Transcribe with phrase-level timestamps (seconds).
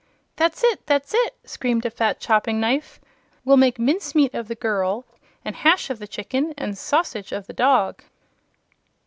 [0.35, 0.83] "That's it!
[0.87, 2.99] that's it!" screamed a fat choppingknife.
[3.45, 5.05] "We'll make mincemeat of the girl
[5.45, 8.01] and hash of the chicken and sausage of the dog!"